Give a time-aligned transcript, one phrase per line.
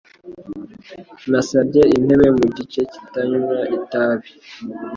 [1.29, 4.29] Nasabye intebe mu gice kitanywa itabi.